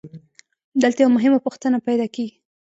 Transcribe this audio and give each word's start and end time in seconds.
دلته 0.81 0.99
یوه 1.01 1.13
مهمه 1.17 1.39
پوښتنه 1.45 1.77
پیدا 1.87 2.07
کېږي 2.15 2.35